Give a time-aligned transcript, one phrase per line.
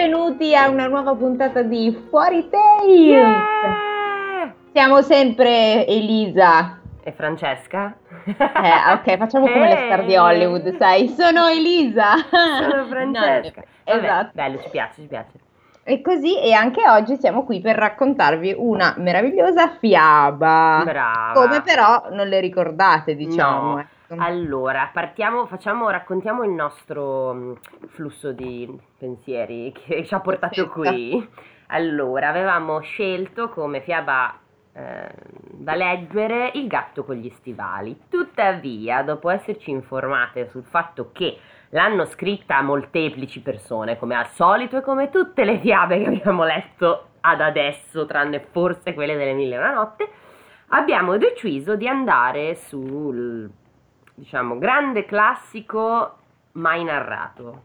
[0.00, 2.96] benvenuti a una nuova puntata di Fuori Tales.
[2.96, 4.54] Yeah!
[4.72, 6.80] Siamo sempre Elisa.
[7.02, 7.94] E Francesca?
[8.24, 10.18] Eh, ok, facciamo come le star di Eh.
[10.18, 11.06] Hollywood, sai?
[11.08, 12.14] Sono Elisa.
[12.16, 13.60] Sono Francesca.
[13.60, 14.30] No, Vabbè, esatto.
[14.32, 15.32] Bello, ci piace, ci piace.
[15.84, 20.80] E così, e anche oggi siamo qui per raccontarvi una meravigliosa fiaba.
[20.82, 21.32] Brava.
[21.34, 23.74] Come però non le ricordate, diciamo.
[23.76, 23.86] No.
[24.14, 24.22] Ecco.
[24.22, 27.52] Allora, partiamo, facciamo, raccontiamo il nostro mm,
[27.88, 28.68] flusso di
[28.98, 30.72] pensieri che ci ha portato Certo.
[30.72, 31.28] qui.
[31.68, 34.36] Allora, avevamo scelto come fiaba
[34.72, 35.08] eh,
[35.52, 37.96] da leggere Il gatto con gli stivali.
[38.08, 41.38] Tuttavia, dopo esserci informate sul fatto che
[41.70, 47.06] l'hanno scritta molteplici persone, come al solito e come tutte le fiabe che abbiamo letto
[47.20, 50.08] ad adesso, tranne forse quelle delle mille e una notte,
[50.68, 53.50] abbiamo deciso di andare sul,
[54.20, 56.16] diciamo, grande classico
[56.52, 57.62] mai narrato.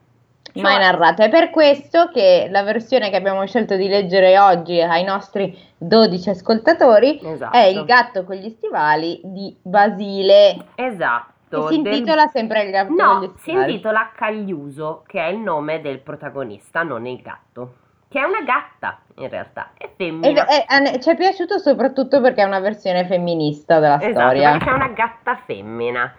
[0.54, 1.22] Cioè- mai narrato.
[1.22, 6.30] È per questo che la versione che abbiamo scelto di leggere oggi ai nostri 12
[6.30, 7.58] ascoltatori Esatto.
[7.58, 10.68] è Il gatto con gli stivali di Basile.
[10.76, 11.34] Esatto.
[11.68, 15.38] Che si del- intitola sempre Il gatto con No, si intitola Cagliuso, che è il
[15.40, 17.76] nome del protagonista, non il gatto.
[18.08, 20.46] Che è una gatta, in realtà, è E- femmina.
[20.48, 24.52] e- e- ci è piaciuto soprattutto perché è una versione femminista della Esatto, storia.
[24.52, 26.14] perché c'è una gatta femmina.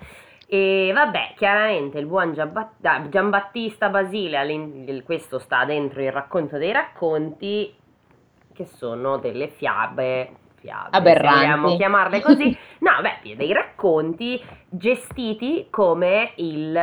[0.48, 7.74] E vabbè, chiaramente il buon Giambat- Giambattista Basile, questo sta dentro il racconto dei racconti,
[8.54, 10.96] che sono delle fiabe, fiabe,
[11.38, 12.56] vogliamo chiamarle così.
[12.78, 16.78] No, beh, dei racconti gestiti come il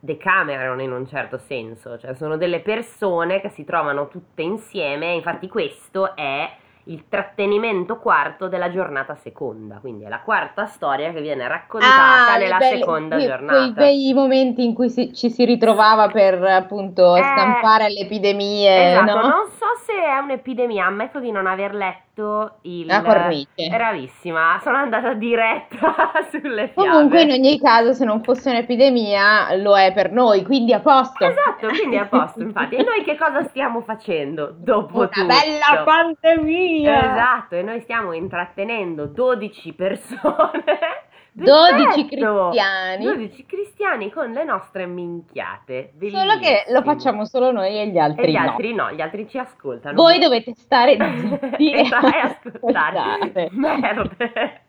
[0.00, 5.48] Decameron in un certo senso, cioè sono delle persone che si trovano tutte insieme, infatti
[5.48, 6.50] questo è
[6.86, 12.36] il trattenimento quarto della giornata seconda, quindi è la quarta storia che viene raccontata Ah,
[12.36, 13.58] nella bei- seconda quei- giornata.
[13.58, 18.90] Quei bei momenti in cui si- ci si ritrovava per appunto Eh, scampare alle epidemie,
[18.92, 19.20] Esatto, no?
[19.28, 22.02] non so se è un'epidemia, ammetto di non aver letto
[22.62, 22.86] il...
[22.86, 23.68] La cornice.
[23.68, 26.88] Bravissima, sono andata diretta sulle fiabe.
[26.88, 31.24] Comunque in ogni caso se non fosse un'epidemia lo è per noi, quindi a posto.
[31.24, 32.76] Esatto, quindi a posto, infatti.
[32.76, 35.26] E noi che cosa stiamo facendo dopo Una tutto?
[35.26, 36.72] bella pandemia!
[36.82, 40.64] Esatto, e noi stiamo intrattenendo 12 persone.
[41.36, 42.50] 12 Perfetto!
[42.50, 43.04] cristiani.
[43.04, 45.92] 12 cristiani con le nostre minchiate.
[45.98, 46.82] Solo che lo Bellissimo.
[46.82, 48.50] facciamo solo noi e gli altri E gli no.
[48.50, 49.96] altri no, gli altri ci ascoltano.
[49.96, 50.96] Voi dovete stare
[51.56, 53.48] zitti e a ascoltare.
[53.50, 54.60] Merde.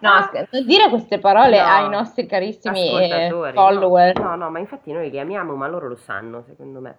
[0.00, 0.10] No,
[0.50, 1.66] non dire queste parole No.
[1.66, 4.16] ai nostri carissimi eh, follower.
[4.20, 6.96] No, no, ma infatti noi li amiamo, ma loro lo sanno, secondo me.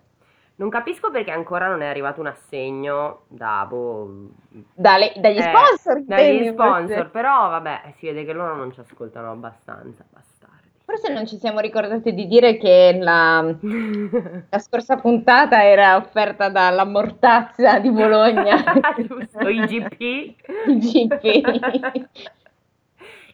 [0.58, 4.30] Non capisco perché ancora non è arrivato un assegno da boh,
[4.74, 6.02] Dalle- dagli eh, sponsor.
[6.04, 10.70] dagli sponsor, però vabbè, si vede che loro non ci ascoltano abbastanza, bastardi.
[10.86, 13.42] Forse non ci siamo ricordati di dire che la,
[14.50, 18.56] la scorsa puntata era offerta dalla Mortazza di Bologna.
[18.96, 20.36] Giusto, IGP.
[20.68, 22.08] IGP.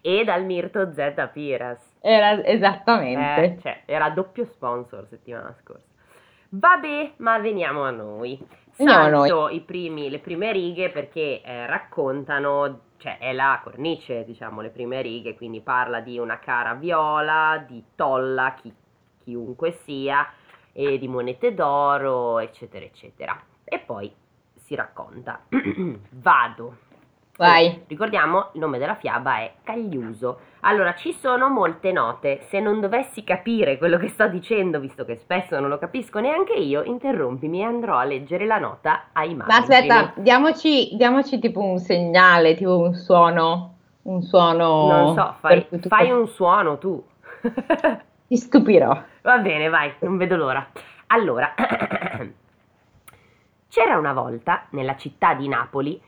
[0.02, 1.80] e dal Mirto Z Piras.
[2.00, 3.44] Era esattamente.
[3.44, 5.90] Eh, cioè, era doppio sponsor settimana scorsa.
[6.54, 8.38] Vabbè, ma veniamo a noi.
[8.76, 9.28] Veniamo a noi.
[9.30, 14.70] Salto i primi- le prime righe perché eh, raccontano, cioè è la cornice, diciamo, le
[14.70, 18.74] prime righe, quindi parla di una cara viola, di tolla, chi-
[19.24, 20.28] chiunque sia,
[20.74, 23.42] e di monete d'oro, eccetera, eccetera.
[23.64, 24.14] E poi
[24.56, 25.42] si racconta.
[26.12, 26.78] Vado.
[27.38, 27.84] Vai.
[27.88, 30.40] Ricordiamo, il nome della fiaba è Cagliuso.
[30.62, 32.42] Allora, ci sono molte note.
[32.50, 36.54] Se non dovessi capire quello che sto dicendo, visto che spesso non lo capisco neanche
[36.54, 39.76] io, interrompimi e andrò a leggere la nota ai Ma margini.
[39.76, 43.76] aspetta, diamoci, diamoci tipo un segnale, tipo un suono.
[44.04, 44.88] Un suono.
[44.88, 47.04] Non so, fai, fai un suono tu.
[48.28, 49.02] Ti stupirò.
[49.24, 50.66] Va bene, vai, non vedo l'ora.
[51.08, 51.54] Allora,
[53.68, 56.02] c'era una volta nella città di Napoli,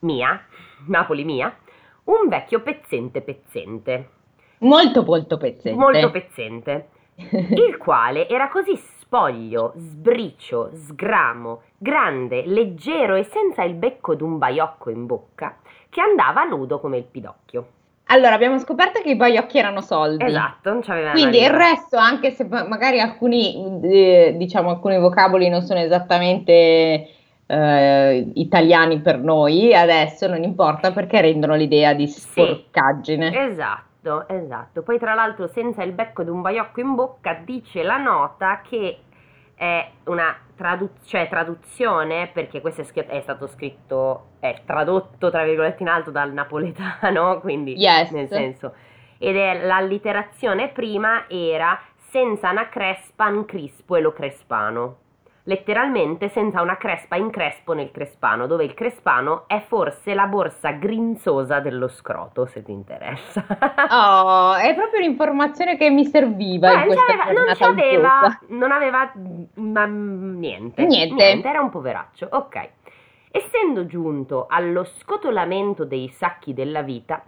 [0.00, 0.40] mia,
[0.86, 1.54] Napoli mia,
[2.04, 4.10] un vecchio pezzente pezzente.
[4.58, 5.78] Molto, molto pezzente.
[5.78, 14.14] molto pezzente, il quale era così spoglio, sbricio, sgramo, grande, leggero e senza il becco
[14.14, 15.58] d'un baiocco in bocca,
[15.88, 17.66] che andava nudo come il pidocchio.
[18.12, 20.24] Allora, abbiamo scoperto che i baiocchi erano soldi.
[20.24, 25.48] Esatto, non c'aveva Quindi il resto, anche se ma- magari alcuni, eh, diciamo, alcuni vocaboli
[25.48, 27.08] non sono esattamente
[27.50, 33.46] eh, italiani per noi, adesso non importa perché rendono l'idea di sporcaggine.
[33.48, 34.82] Esatto, esatto.
[34.82, 38.98] Poi tra l'altro senza il becco d'un baiocco in bocca dice la nota che
[39.56, 45.42] è una tradu- cioè traduzione, perché questo è, scri- è stato scritto, è tradotto tra
[45.44, 48.10] virgolette in alto dal napoletano, quindi Yes.
[48.12, 48.72] nel senso,
[49.18, 54.96] ed è l'allitterazione prima era senza una crespan crispo e lo crespano.
[55.44, 60.72] Letteralmente senza una crespa in crespo nel crespano, dove il crespano è forse la borsa
[60.72, 63.44] grinzosa dello scroto, se ti interessa.
[63.90, 66.74] oh, è proprio l'informazione che mi serviva.
[66.74, 66.84] Beh,
[67.32, 69.12] non, c'aveva, non aveva
[69.54, 71.14] ma, niente, niente.
[71.14, 72.28] Niente, era un poveraccio.
[72.30, 72.68] Ok.
[73.32, 77.22] Essendo giunto allo scotolamento dei sacchi della vita,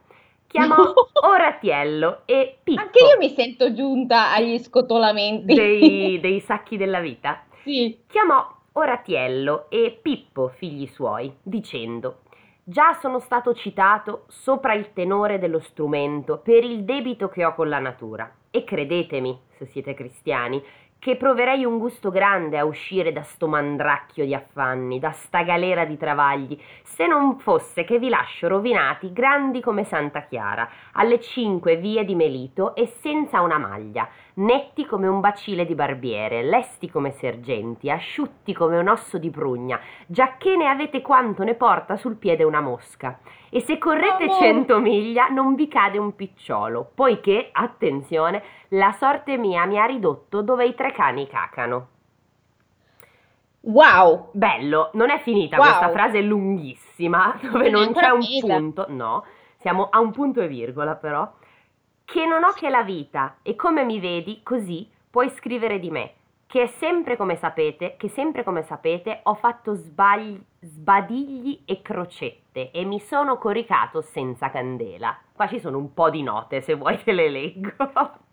[0.49, 0.77] chiamò
[1.25, 2.81] Oratiello e Pippo.
[2.81, 7.45] Anche io mi sento giunta agli scotolamenti dei, dei sacchi della vita.
[7.63, 8.03] Sì.
[8.09, 12.23] Chiamò Oratiello e Pippo, figli suoi, dicendo
[12.65, 17.69] Già sono stato citato sopra il tenore dello strumento per il debito che ho con
[17.69, 18.31] la natura.
[18.51, 20.63] E credetemi, se siete cristiani,
[21.03, 25.85] che proverei un gusto grande a uscire da sto mandracchio di affanni, da sta galera
[25.85, 31.77] di travagli, se non fosse che vi lascio rovinati grandi come Santa Chiara, alle cinque
[31.77, 37.13] vie di Melito e senza una maglia, netti come un bacile di barbiere, lesti come
[37.13, 42.45] sergenti, asciutti come un osso di prugna, giacché ne avete quanto ne porta sul piede
[42.45, 43.19] una mosca.
[43.51, 49.67] E se correte cento miglia non vi cade un picciolo, poiché, attenzione, la sorte mia
[49.67, 51.89] mi ha ridotto dove i tre cani cacano.
[53.65, 54.31] Wow!
[54.33, 55.67] Bello, non è finita wow.
[55.67, 59.25] questa frase lunghissima, dove non c'è un punto, no,
[59.59, 61.31] siamo a un punto e virgola però
[62.05, 66.13] che non ho che la vita e come mi vedi così puoi scrivere di me,
[66.47, 72.71] che è sempre come sapete, che sempre come sapete ho fatto sbagli, sbadigli e crocette
[72.71, 75.17] e mi sono coricato senza candela.
[75.33, 77.73] Qua ci sono un po' di note, se vuoi te le leggo.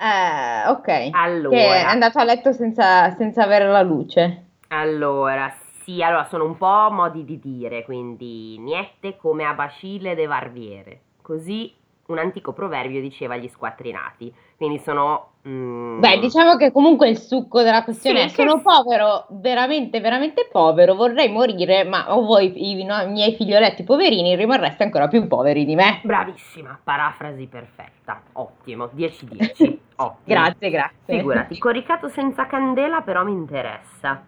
[0.00, 1.10] Eh, ok.
[1.12, 1.54] Allora.
[1.54, 4.44] Che è andato a letto senza, senza avere la luce.
[4.68, 5.52] Allora,
[5.82, 11.00] sì, allora sono un po' modi di dire, quindi niente come a Bacille de Varviere.
[11.20, 11.74] Così
[12.10, 14.32] un antico proverbio diceva agli squattrinati.
[14.56, 15.28] Quindi sono.
[15.48, 16.00] Mm...
[16.00, 20.94] Beh, diciamo che comunque il succo della questione sì, è: sono povero, veramente, veramente povero,
[20.94, 25.74] vorrei morire, ma o voi, i, no, miei figlioletti poverini, rimarreste ancora più poveri di
[25.74, 26.00] me.
[26.04, 28.22] Bravissima, parafrasi perfetta.
[28.32, 29.78] Ottimo, 10-10.
[29.96, 30.18] Ottimo.
[30.24, 31.16] grazie, grazie.
[31.16, 34.24] Figurati, coricato senza candela, però mi interessa.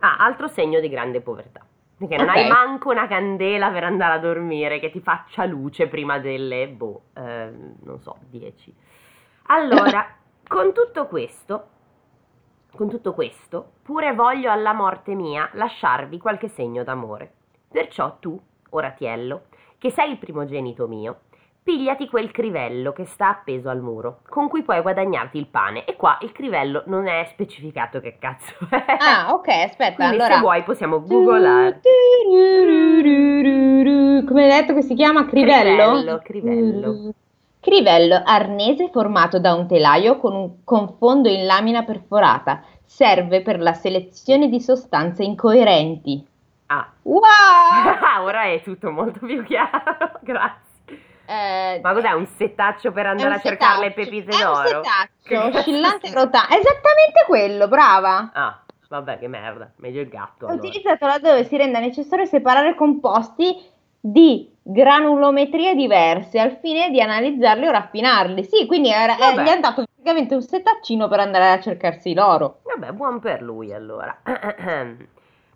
[0.00, 1.60] Ah, altro segno di grande povertà.
[2.00, 2.44] Perché non okay.
[2.44, 7.02] hai manco una candela per andare a dormire che ti faccia luce prima delle, boh,
[7.14, 7.52] eh,
[7.82, 8.74] non so, 10.
[9.48, 10.16] Allora,
[10.48, 11.66] con tutto questo,
[12.74, 17.34] con tutto questo, pure voglio alla morte mia lasciarvi qualche segno d'amore.
[17.70, 19.42] Perciò tu, Oratiello,
[19.76, 21.20] che sei il primogenito mio,
[21.70, 25.84] pigliati quel crivello che sta appeso al muro, con cui puoi guadagnarti il pane.
[25.84, 28.96] E qua il crivello non è specificato che cazzo è.
[28.98, 29.94] Ah, ok, aspetta.
[29.94, 30.34] Quindi allora...
[30.34, 31.80] se vuoi possiamo googolare.
[34.26, 35.92] Come hai detto che si chiama crivello?
[35.92, 37.14] Crivello, crivello.
[37.60, 42.62] Crivello arnese formato da un telaio con un con fondo in lamina perforata.
[42.84, 46.26] Serve per la selezione di sostanze incoerenti.
[46.66, 46.90] Ah.
[47.02, 47.20] Wow!
[48.26, 50.18] Ora è tutto molto più chiaro.
[50.22, 50.69] Grazie.
[51.30, 54.62] Eh, Ma cos'è un settaccio per andare a cercare le pepite d'oro?
[54.62, 56.58] È un settaccio oscillante rotante.
[56.58, 58.30] Esattamente quello, brava.
[58.32, 59.70] Ah, vabbè, che merda.
[59.76, 60.46] Meglio il gatto.
[60.46, 60.66] È allora.
[60.66, 63.56] utilizzato laddove si renda necessario separare composti
[64.00, 68.42] di granulometrie diverse al fine di analizzarli o raffinarli.
[68.42, 72.62] Sì, quindi era, eh, gli ha dato praticamente un settaccino per andare a cercarsi l'oro.
[72.64, 74.18] Vabbè, buon per lui allora.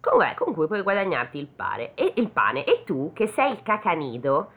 [0.00, 1.94] Comunque, con cui puoi guadagnarti il pane.
[1.94, 2.64] E, il pane.
[2.64, 4.50] E tu, che sei il cacanido,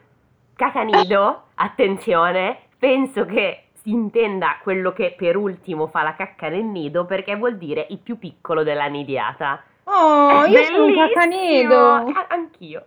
[0.58, 7.04] Cacanido, attenzione, penso che si intenda quello che per ultimo fa la cacca nel nido
[7.04, 9.62] perché vuol dire il più piccolo della nidiata.
[9.84, 11.78] Oh, è io sono un cacanido.
[11.78, 12.86] A- anch'io.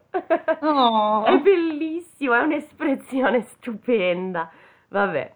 [0.60, 1.24] Oh.
[1.24, 4.52] È bellissimo, è un'espressione stupenda.
[4.90, 5.32] Vabbè,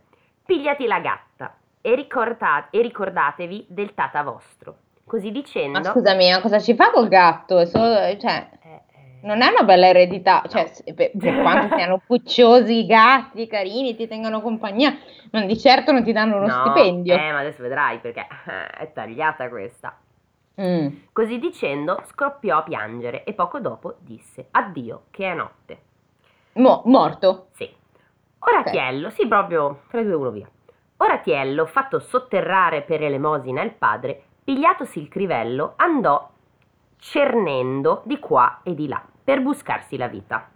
[0.46, 4.76] pigliati la gatta e, ricorda- e ricordatevi del tata vostro.
[5.06, 5.80] Così dicendo...
[5.80, 7.66] Ma scusami, ma cosa ci fa col gatto?
[7.66, 8.50] Solo, cioè...
[9.26, 14.40] Non è una bella eredità, cioè per, per quanto siano pucciosi, gatti, carini, ti tengano
[14.40, 14.96] compagnia,
[15.32, 17.16] non di certo non ti danno uno no, stipendio.
[17.16, 19.98] Eh, ma adesso vedrai perché eh, è tagliata questa.
[20.62, 20.88] Mm.
[21.12, 25.80] Così dicendo scoppiò a piangere e poco dopo disse addio che è notte.
[26.54, 27.48] Mo- morto?
[27.54, 27.68] Sì.
[28.38, 29.20] Oratiello, okay.
[29.20, 30.50] sì proprio 3, 2, 1 via.
[30.98, 36.30] Oratiello, fatto sotterrare per elemosina il padre, pigliatosi il crivello, andò
[36.98, 40.48] cernendo di qua e di là per buscarsi la vita.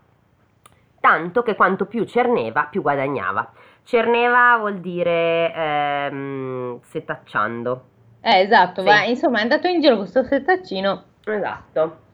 [1.00, 3.52] Tanto che quanto più cerneva, più guadagnava.
[3.84, 7.84] Cerneva vuol dire ehm, setacciando.
[8.22, 8.88] Eh, esatto, sì.
[8.88, 11.04] ma insomma è andato in giro questo setaccino.
[11.26, 12.08] Esatto.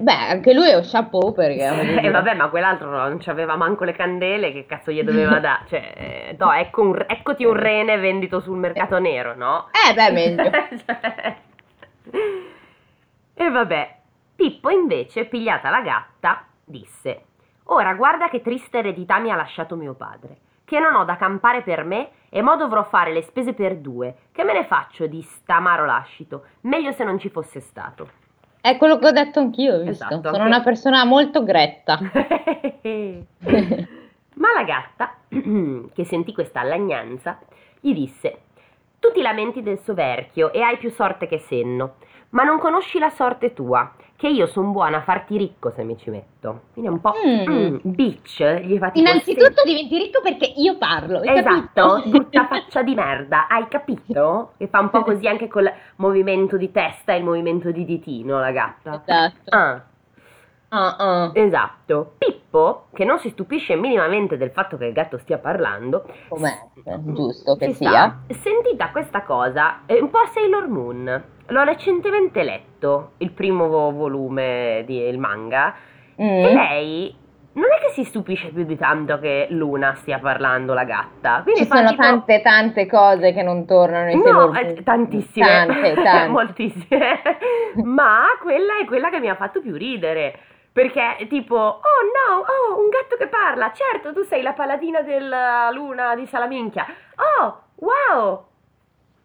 [0.00, 2.00] Beh, anche lui è un chapeau perché...
[2.00, 5.64] Eh, vabbè, ma quell'altro non c'aveva manco le candele, che cazzo gli doveva dare?
[5.68, 9.68] Cioè, eh, no, ecco un, eccoti un rene vendito sul mercato nero, no?
[9.70, 10.50] Eh, beh, meglio.
[10.50, 11.36] cioè...
[13.34, 13.96] E vabbè,
[14.34, 17.24] Pippo invece, pigliata la gatta, disse:
[17.64, 21.62] Ora guarda che triste eredità mi ha lasciato mio padre, che non ho da campare
[21.62, 24.14] per me e mo dovrò fare le spese per due.
[24.32, 26.44] Che me ne faccio di stamaro lascito?
[26.62, 28.08] Meglio se non ci fosse stato.
[28.60, 30.04] È quello che ho detto anch'io, visto?
[30.04, 31.98] Esatto, Sono anche- una persona molto gretta.
[34.34, 35.14] Ma la gatta,
[35.92, 37.38] che sentì questa lagnanza,
[37.80, 38.42] gli disse:
[38.98, 41.96] Tu ti lamenti del soverchio e hai più sorte che senno,
[42.30, 45.98] ma non conosci la sorte tua, che io son buona a farti ricco se mi
[45.98, 46.60] ci metto.
[46.74, 47.50] Quindi è un po' Mm.
[47.50, 52.94] mm, bitch, gli fa tipo Innanzitutto diventi ricco perché io parlo, Esatto, brutta faccia di
[52.94, 54.52] merda, hai capito?
[54.56, 58.38] Che fa un po' così anche col movimento di testa e il movimento di ditino,
[58.38, 59.02] la gatta.
[59.04, 59.56] Esatto.
[59.56, 59.82] Ah.
[60.68, 61.30] Ah.
[61.34, 62.12] Esatto.
[62.52, 66.50] Pippo, che non si stupisce minimamente del fatto che il gatto stia parlando, Com'è?
[66.84, 67.90] Eh, giusto che ci sia.
[67.90, 68.34] sta.
[68.34, 71.24] Sentita questa cosa, è un po' Sailor Moon.
[71.46, 75.74] L'ho recentemente letto, il primo vo- volume del manga,
[76.14, 76.54] e Mm.
[76.54, 77.16] lei
[77.54, 81.40] non è che si stupisce più di tanto che Luna stia parlando la gatta.
[81.42, 85.94] Quindi Ci sono tipo- tante tante cose che non tornano in No, eh, tantissime, Tante,
[85.94, 86.28] tante.
[86.32, 87.20] moltissime.
[87.84, 90.38] Ma quella è quella che mi ha fatto più ridere.
[90.72, 93.72] Perché tipo, oh no, oh, un gatto che parla.
[93.72, 96.86] Certo, tu sei la paladina della luna di Salaminchia.
[97.40, 98.44] Oh, wow.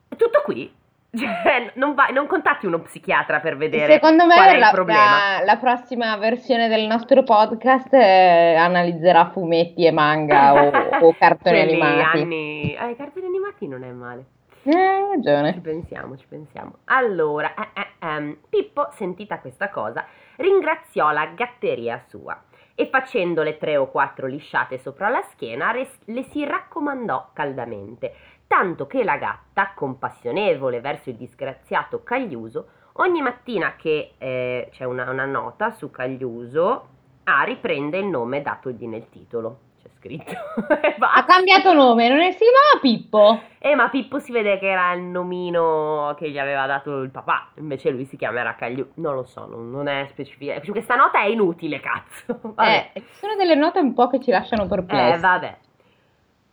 [0.09, 0.73] È tutto qui.
[1.17, 4.69] Cioè, non, vai, non contatti uno psichiatra per vedere Secondo me qual è il la,
[4.71, 5.37] problema.
[5.39, 10.67] la- la prossima versione del nostro podcast eh, analizzerà fumetti e manga o,
[11.07, 12.21] o cartoni Quelli animati.
[12.21, 12.75] Anni...
[12.75, 14.25] Eh, i cartoni animati non è male.
[14.63, 15.59] Eh, hai Ci ragione.
[15.61, 16.79] pensiamo, ci pensiamo.
[16.85, 20.05] Allora, eh, eh, ehm, Pippo, sentita questa cosa,
[20.37, 22.41] ringraziò la gatteria sua
[22.73, 28.13] e facendole tre o quattro lisciate sopra la schiena res- le si raccomandò caldamente,
[28.45, 35.09] tanto che la gatta, compassionevole verso il disgraziato Cagliuso, ogni mattina che eh, c'è una,
[35.09, 36.87] una nota su Cagliuso,
[37.23, 39.66] ah, riprende il nome datogli nel titolo.
[39.97, 40.33] Scritto.
[40.99, 43.41] Ha cambiato nome, non è si chiamava Pippo?
[43.59, 47.49] Eh, ma Pippo si vede che era il nomino che gli aveva dato il papà,
[47.55, 48.91] invece lui si chiamerà Cagliu.
[48.95, 50.71] Non lo so, non, non è specificato.
[50.71, 52.39] Questa nota è inutile, cazzo.
[52.55, 52.91] Vabbè.
[52.93, 55.17] Eh, ci sono delle note un po' che ci lasciano perplessi.
[55.17, 55.57] Eh, vabbè.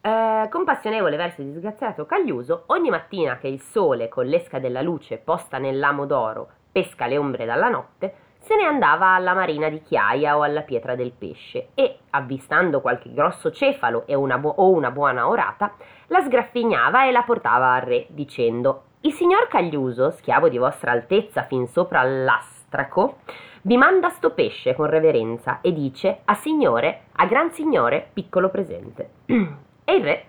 [0.01, 5.19] Eh, compassionevole verso il disgraziato Cagliuso, ogni mattina che il sole con l'esca della luce
[5.19, 10.37] posta nell'amo d'oro pesca le ombre dalla notte, se ne andava alla marina di Chiaia
[10.37, 15.27] o alla pietra del pesce e, avvistando qualche grosso cefalo una bu- o una buona
[15.27, 15.73] orata,
[16.09, 21.45] la sgraffignava e la portava al re, dicendo Il signor Cagliuso, schiavo di vostra altezza
[21.45, 23.21] fin sopra l'astraco,
[23.63, 29.11] vi manda sto pesce con reverenza e dice a signore, a gran signore, piccolo presente.
[29.25, 30.27] e il re,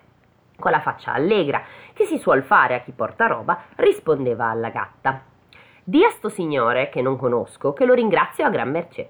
[0.58, 5.34] con la faccia allegra che si suol fare a chi porta roba, rispondeva alla gatta.
[5.88, 9.08] Di a sto signore, che non conosco, che lo ringrazio a gran mercé.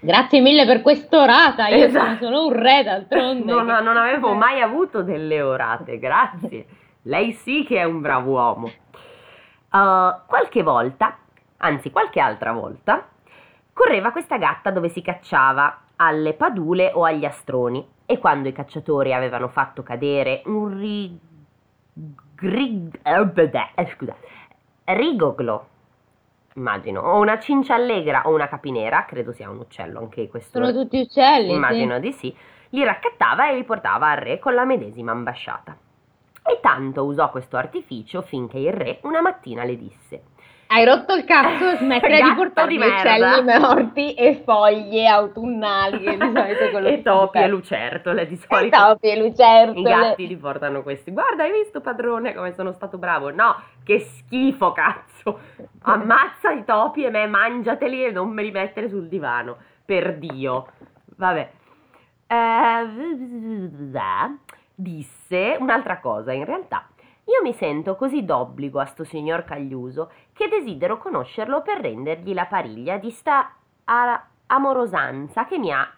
[0.00, 2.24] Grazie mille per quest'orata, io Esatto.
[2.24, 3.52] sono un re d'altronde.
[3.52, 6.66] Non, non avevo mai avuto delle orate, grazie.
[7.02, 8.66] Lei sì che è un bravo uomo.
[9.70, 11.18] Uh, qualche volta,
[11.58, 13.08] anzi qualche altra volta,
[13.74, 19.12] correva questa gatta dove si cacciava alle padule o agli astroni e quando i cacciatori
[19.12, 21.18] avevano fatto cadere un ri...
[22.34, 24.16] grig- eh, eh, scusa,
[24.86, 25.66] rigoglo,
[26.54, 30.58] immagino, o una cinciallegra o una capinera, credo sia un uccello anche questo.
[30.58, 31.52] Sono tutti uccelli.
[31.52, 32.34] Immagino di sì.
[32.70, 35.76] Li raccattava e li portava al re con la medesima ambasciata.
[36.42, 40.22] E tanto usò questo artificio finché il re una mattina le disse:
[40.68, 46.32] Hai rotto il cazzo, smettere di portare di uccelli morti e foglie autunnali, che di
[46.34, 48.76] solito quello e topi e lucertole di E solito.
[48.76, 49.78] topi e lucertole.
[49.80, 51.12] I gatti li portano questi.
[51.12, 53.30] Guarda, hai visto padrone come sono stato bravo?
[53.30, 53.54] No,
[53.84, 55.38] che schifo, cazzo.
[55.82, 59.56] Ammazza i topi e me, mangiateli e non me li mettere sul divano.
[59.84, 60.66] Per Dio.
[61.16, 61.50] Vabbè.
[62.26, 62.86] Eh,
[64.74, 66.88] disse un'altra cosa, in realtà.
[67.28, 72.44] Io mi sento così d'obbligo a sto signor Cagliuso che desidero conoscerlo per rendergli la
[72.46, 75.88] pariglia di sta a- amorosanza che mi ha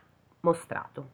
[0.40, 1.09] mostrato.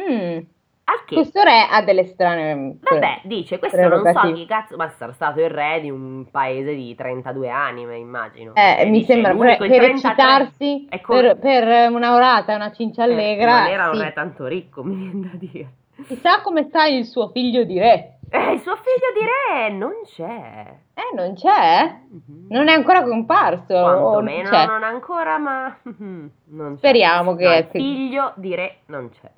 [0.00, 0.38] Mm,
[0.86, 2.76] Al che Questo re ha delle strane...
[2.80, 6.74] Vabbè, dice, questo non so chi cazzo, ma sarà stato il re di un paese
[6.74, 8.54] di 32 anime, immagino.
[8.54, 12.70] Eh, E mi dice, sembra per, per 33 eccitarsi con- per, per una orata, una
[12.72, 13.62] cincia eh, allegra.
[13.62, 14.02] non era un sì.
[14.02, 15.68] re tanto ricco, mi viene da dire.
[16.06, 18.13] Chissà come sta il suo figlio di re.
[18.36, 20.76] Eh, il suo figlio di re non c'è.
[20.94, 21.98] Eh, non c'è?
[22.08, 22.46] Mhm.
[22.48, 23.74] Non è ancora comparso?
[23.74, 24.66] o non Quantomeno c'è?
[24.66, 26.78] non ancora, ma non c'è.
[26.78, 29.26] Speriamo che- No, il che- figlio di re non c'è.
[29.26, 29.30] Eh,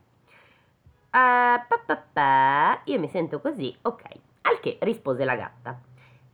[1.11, 4.03] pa, pa, pa, io mi sento così, ok.
[4.43, 5.79] Al che rispose la gatta.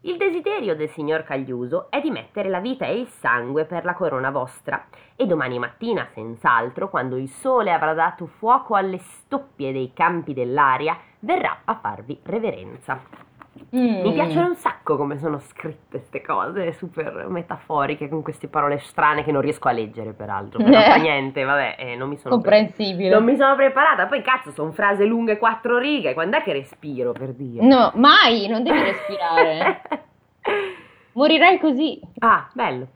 [0.05, 3.95] Il desiderio del signor Cagliuso è di mettere la vita e il sangue per la
[3.95, 9.93] corona vostra, e domani mattina, senz'altro, quando il sole avrà dato fuoco alle stoppie dei
[9.95, 13.01] campi dell'aria, verrà a farvi reverenza.
[13.77, 14.01] Mm.
[14.03, 19.23] Mi piacciono un sacco come sono scritte queste cose, super metaforiche, con queste parole strane
[19.25, 20.63] che non riesco a leggere, peraltro.
[20.63, 23.11] Non fa niente, vabbè, eh, non mi sono pre- Comprensibile.
[23.11, 24.07] non mi sono preparata.
[24.07, 26.15] Poi, cazzo, sono frasi lunghe quattro righe.
[26.15, 27.65] Quando è che respiro per dire?
[27.65, 29.83] No, mai, non devi respirare.
[31.13, 32.01] Morirai così.
[32.21, 32.87] ah, bello.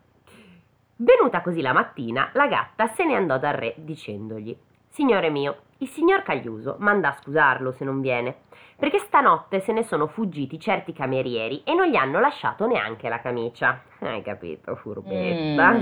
[0.97, 4.57] Venuta così la mattina, la gatta se ne andò dal re dicendogli:
[4.89, 8.45] Signore mio, il signor Cagliuso manda a scusarlo se non viene,
[8.77, 13.21] perché stanotte se ne sono fuggiti certi camerieri e non gli hanno lasciato neanche la
[13.21, 13.83] camicia.
[14.01, 15.75] Hai capito, furbetta?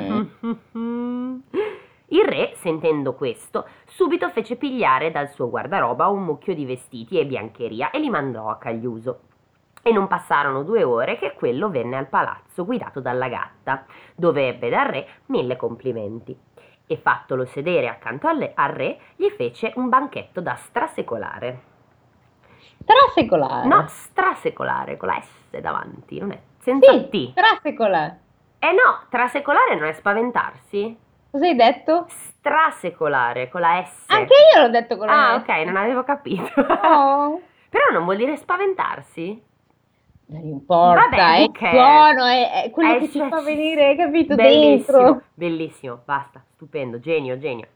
[2.08, 7.26] Il re, sentendo questo, subito fece pigliare dal suo guardaroba un mucchio di vestiti e
[7.26, 9.20] biancheria e li mandò a Cagliuso.
[9.82, 13.84] E non passarono due ore che quello venne al palazzo guidato dalla gatta,
[14.14, 16.34] dove ebbe dal re mille complimenti.
[16.86, 21.60] E fattolo sedere accanto al, al re, gli fece un banchetto da strasecolare.
[22.84, 23.66] Trasecolare.
[23.66, 27.32] No, strasecolare, con la S davanti, non è senza sì, T.
[27.34, 28.20] trasecolare.
[28.58, 30.98] Eh no, trasecolare non è spaventarsi?
[31.30, 32.06] Cosa hai detto?
[32.08, 34.04] Strasecolare, con la S.
[34.08, 35.42] Anche io l'ho detto con la Ah, S.
[35.42, 36.60] ok, non avevo capito.
[36.60, 37.40] Oh.
[37.70, 39.42] Però non vuol dire spaventarsi?
[40.26, 44.34] Non importa, Vabbè, è suono, è, è quello Eh, che ci fa venire, hai capito,
[44.34, 45.22] Bellissimo, dentro.
[45.34, 47.68] bellissimo, basta, stupendo, genio, genio.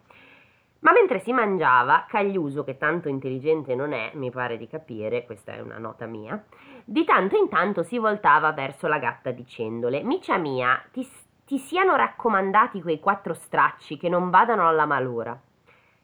[0.80, 5.52] Ma mentre si mangiava, Cagliuso, che tanto intelligente non è, mi pare di capire, questa
[5.52, 6.42] è una nota mia,
[6.84, 11.06] di tanto in tanto si voltava verso la gatta dicendole: Micia mia, ti,
[11.44, 15.38] ti siano raccomandati quei quattro stracci che non vadano alla malora.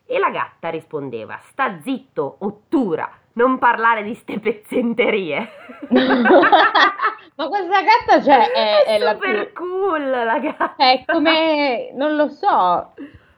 [0.04, 5.48] E la gatta rispondeva: Sta zitto, ottura, non parlare di ste pezzenterie.
[7.36, 9.66] Ma questa gatta, cioè, è, è la super più...
[9.66, 10.76] cool la gatta.
[10.76, 12.92] È come, non lo so.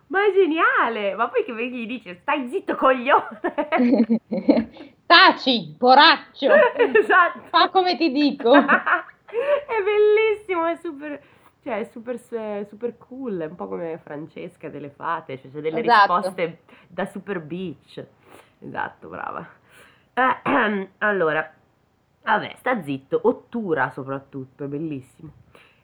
[0.09, 1.15] Ma è geniale!
[1.15, 3.41] Ma poi che gli dice stai zitto coglione!
[5.07, 6.53] Taci, poraccio,
[6.95, 7.41] esatto!
[7.49, 8.53] fa come ti dico.
[8.55, 11.21] è bellissimo, è super...
[11.63, 15.59] Cioè, è super, è super cool, è un po' come Francesca delle fate, cioè c'è
[15.59, 16.15] delle Esatto.
[16.15, 18.05] risposte da super beach.
[18.61, 19.45] Esatto, brava.
[20.15, 21.53] Eh, allora,
[22.33, 25.31] vabbè, sta zitto, ottura soprattutto, è bellissimo.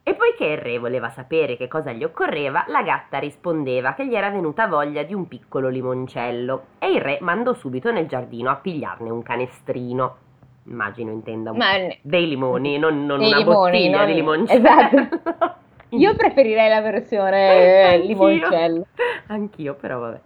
[0.05, 4.14] E poiché il re voleva sapere che cosa gli occorreva, la gatta rispondeva che gli
[4.16, 8.57] era venuta voglia di un piccolo limoncello e il re mandò subito nel giardino a
[8.57, 10.16] pigliarne un canestrino.
[10.64, 11.66] Immagino intenda un- Ma
[12.02, 14.59] dei limoni, non, non Dei una limoni, bottiglia non- di limoncello.
[14.68, 15.55] esatto.
[15.90, 18.07] io preferirei la versione Anch'io.
[18.09, 18.87] limoncello.
[19.28, 20.20] Anch'io, però vabbè.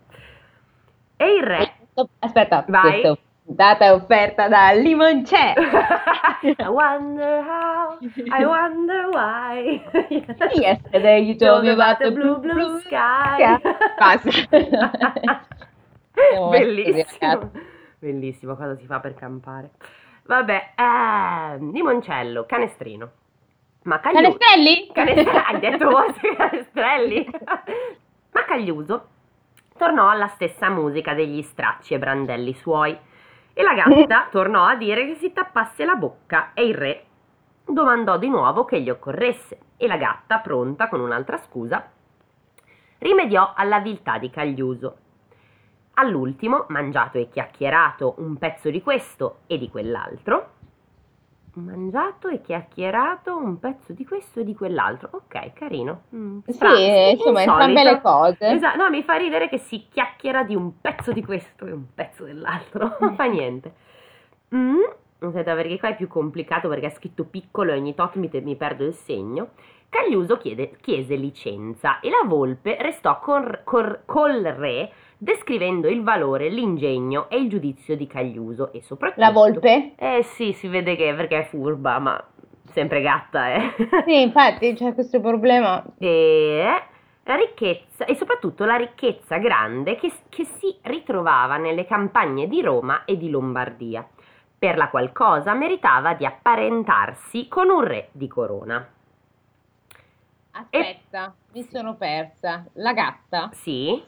[1.18, 1.72] E il re...
[2.20, 3.00] Aspetta, Vai.
[3.00, 3.16] questa
[3.54, 5.62] è offerta da Limoncello.
[6.42, 9.82] I wonder how, I wonder why.
[10.54, 13.58] Yesterday you told me about the blue, blue sky.
[13.98, 14.30] Basta.
[16.50, 17.50] Bellissimo.
[17.98, 19.70] Bellissimo, cosa si fa per campare.
[20.24, 23.10] Vabbè, eh, limoncello, canestrino.
[23.84, 24.36] Ma Cagliuso...
[24.38, 24.90] Canestrelli?
[24.92, 27.30] Canestrelli, hai detto voi canestrelli.
[28.32, 29.06] Ma Cagliuso
[29.78, 32.98] tornò alla stessa musica degli stracci e brandelli suoi
[33.58, 37.04] e la gatta tornò a dire che si tappasse la bocca e il re
[37.64, 41.90] domandò di nuovo che gli occorresse e la gatta, pronta con un'altra scusa,
[42.98, 44.96] rimediò alla viltà di Cagliuso.
[45.94, 50.55] All'ultimo, mangiato e chiacchierato un pezzo di questo e di quell'altro,
[51.60, 55.08] mangiato e chiacchierato un pezzo di questo e di quell'altro.
[55.12, 56.02] Ok, carino.
[56.14, 57.40] Mm, Sì, insomma, insolito.
[57.40, 58.48] entrambe le cose.
[58.50, 61.86] Esatto, no, mi fa ridere che si chiacchiera di un pezzo di questo e un
[61.94, 62.96] pezzo dell'altro.
[63.00, 63.74] Non fa niente.
[64.54, 64.76] Mm,
[65.20, 68.40] aspetta, perché qua è più complicato perché è scritto piccolo e ogni tot mi, te-
[68.40, 69.50] mi perdo il segno.
[69.96, 76.50] Cagliuso chiede- chiese licenza e la volpe restò con- col- col re descrivendo il valore,
[76.50, 79.20] l'ingegno e il giudizio di Cagliuso e soprattutto...
[79.20, 79.92] La volpe?
[79.96, 82.22] Eh sì, si vede che perché è furba, ma
[82.72, 83.72] sempre gatta, eh.
[84.04, 85.82] Sì, infatti c'è questo problema.
[85.98, 86.82] e
[87.24, 93.04] la ricchezza e soprattutto la ricchezza grande che, che si ritrovava nelle campagne di Roma
[93.06, 94.06] e di Lombardia,
[94.58, 98.86] per la qual cosa meritava di apparentarsi con un re di corona.
[100.58, 102.64] Aspetta, mi sono persa.
[102.74, 104.02] La gatta Sì?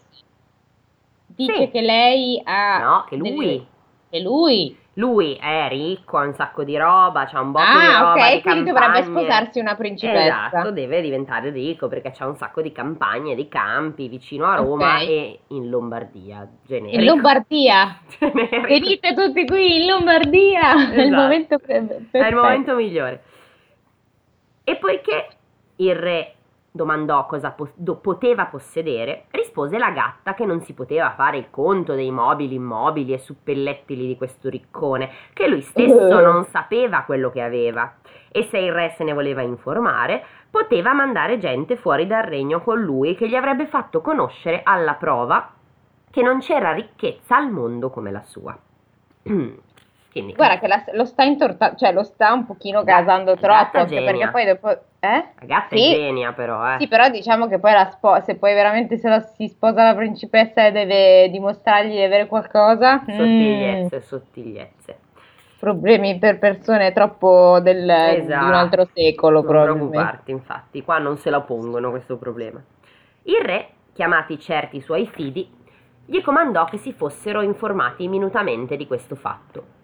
[1.27, 1.71] dice Sì.
[1.71, 2.79] che lei ha...
[2.79, 3.67] No, che delle- lui.
[4.11, 4.77] Che lui?
[4.95, 8.35] Lui è ricco, ha un sacco di roba, c'ha un botto di Ah, roba ok,
[8.35, 8.73] di quindi campagne.
[9.03, 10.47] dovrebbe sposarsi una principessa.
[10.49, 14.97] Esatto, deve diventare ricco perché c'ha un sacco di campagne, di campi vicino a Roma
[14.97, 15.03] Ok.
[15.09, 16.49] e in Lombardia.
[16.67, 16.99] Generico.
[16.99, 18.01] In Lombardia.
[18.19, 18.61] Generico.
[18.67, 20.91] Venite tutti qui in Lombardia.
[20.91, 21.21] È il Esatto.
[21.23, 23.23] momento È il momento migliore.
[24.65, 25.29] E poiché
[25.77, 26.35] il re
[26.79, 31.95] domandò cosa po- poteva possedere, rispose la gatta che non si poteva fare il conto
[31.95, 37.43] dei mobili immobili e suppellettili di questo riccone, che lui stesso non sapeva quello che
[37.43, 37.97] aveva.
[38.31, 42.81] E se il re se ne voleva informare, poteva mandare gente fuori dal regno con
[42.81, 45.55] lui che gli avrebbe fatto conoscere alla prova
[46.11, 48.57] che non c'era ricchezza al mondo come la sua.
[50.11, 54.29] Quindi, Guarda che la, lo sta intortando, cioè lo sta un pochino gasando troppo, perché
[54.31, 54.71] poi dopo...
[55.01, 55.25] Eh?
[55.39, 55.93] La gatta sì.
[55.93, 56.77] è genia però, eh.
[56.81, 59.95] Sì, però diciamo che poi la sposa, se poi veramente se la, si sposa la
[59.95, 63.05] principessa e deve dimostrargli di avere qualcosa...
[63.07, 64.01] Sottigliezze, mm.
[64.01, 64.99] sottigliezze.
[65.61, 68.15] Problemi per persone troppo del, esatto.
[68.15, 68.57] di un esatto.
[68.57, 72.63] altro secolo, non preoccuparti, infatti, qua non se la pongono questo problema.
[73.25, 75.49] Il re, chiamati certi suoi fidi,
[76.07, 79.77] gli comandò che si fossero informati minutamente di questo fatto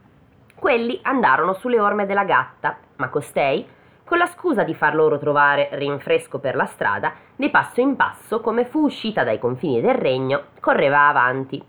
[0.55, 3.67] quelli andarono sulle orme della gatta, ma costei,
[4.05, 8.41] con la scusa di far loro trovare rinfresco per la strada, di passo in passo,
[8.41, 11.63] come fu uscita dai confini del regno, correva avanti.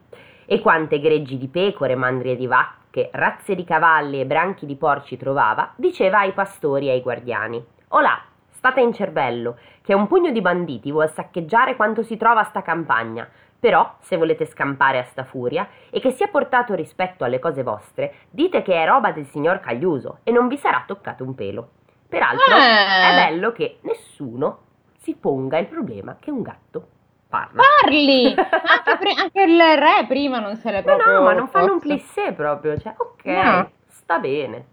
[0.46, 5.18] E quante greggi di pecore, mandrie di vacche, razze di cavalli e branchi di porci
[5.18, 7.64] trovava, diceva ai pastori e ai guardiani.
[7.90, 12.46] Olà, state in cervello, che un pugno di banditi vuol saccheggiare quanto si trova a
[12.46, 17.40] sta campagna, però, se volete scampare a sta furia e che sia portato rispetto alle
[17.40, 21.36] cose vostre, dite che è roba del signor Cagliuso e non vi sarà toccato un
[21.36, 21.70] pelo.
[22.10, 23.12] Peraltro, eh.
[23.12, 24.60] è bello che nessuno
[24.98, 26.88] si ponga il problema che un gatto
[27.30, 27.62] parla.
[27.82, 28.34] Parli!
[28.38, 31.12] anche, pre- anche, il re prima non se l'è proprio...
[31.12, 33.72] No, no, ma non fanno un plissé proprio, cioè, ok, no.
[33.88, 34.66] sta bene.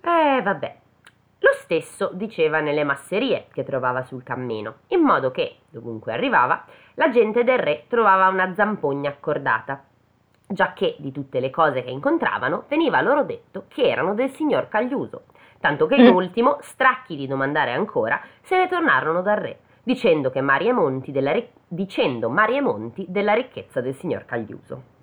[0.00, 0.76] Eh, vabbè.
[1.40, 7.10] Lo stesso diceva nelle masserie che trovava sul cammino, in modo che, dovunque arrivava, la
[7.10, 9.84] gente del re trovava una zampogna accordata,
[10.48, 15.26] giacché di tutte le cose che incontravano veniva loro detto che erano del signor Cagliuso,
[15.60, 16.14] tanto che in mm.
[16.14, 21.40] ultimo, stracchi di domandare ancora, se ne tornarono dal re, dicendo, che Maria Monti della,
[21.68, 24.96] dicendo Maria Monti della ricchezza del signor Cagliuso.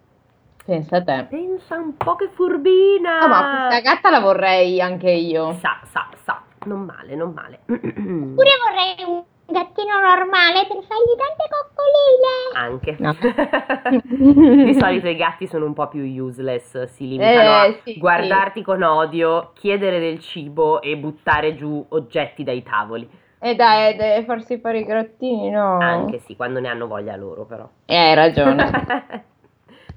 [0.66, 1.28] Pensa a te.
[1.30, 3.24] Pensa un po' che furbina.
[3.24, 5.54] Oh, ma questa gatta la vorrei anche io.
[5.54, 6.42] Sa, sa, sa.
[6.66, 7.60] Non male, non male.
[7.66, 12.34] Pure vorrei un gattino normale per fargli tante coccoline.
[12.56, 12.96] Anche.
[14.66, 18.60] Di solito i gatti sono un po' più useless, si limitano eh, a sì, guardarti
[18.60, 18.66] sì.
[18.66, 23.08] con odio, chiedere del cibo e buttare giù oggetti dai tavoli.
[23.38, 25.78] E eh dai, deve farsi fare i grattini, no?
[25.78, 27.70] Anche sì, quando ne hanno voglia loro però.
[27.86, 29.26] Eh, hai ragione.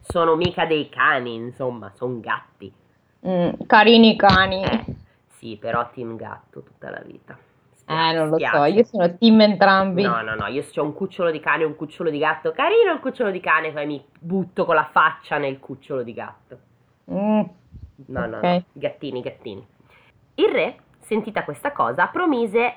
[0.01, 2.73] sono mica dei cani, insomma, sono gatti.
[3.27, 4.65] Mm, carini cani.
[4.65, 4.85] Eh,
[5.27, 7.37] sì, però team gatto tutta la vita.
[7.87, 8.57] Eh, non lo spiace.
[8.57, 10.03] so, io sono team entrambi.
[10.03, 12.53] No, no, no, io ho un cucciolo di cane e un cucciolo di gatto.
[12.53, 16.59] Carino il cucciolo di cane, poi mi butto con la faccia nel cucciolo di gatto.
[17.11, 17.41] Mm,
[18.07, 18.57] no, no, okay.
[18.57, 19.67] no, gattini, gattini.
[20.35, 22.75] Il re, sentita questa cosa, promise